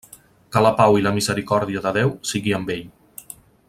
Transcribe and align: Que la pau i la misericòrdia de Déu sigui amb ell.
Que 0.55 0.63
la 0.67 0.71
pau 0.79 0.97
i 1.01 1.05
la 1.09 1.13
misericòrdia 1.19 1.85
de 1.89 1.93
Déu 2.01 2.17
sigui 2.31 2.59
amb 2.61 2.77
ell. 2.79 2.87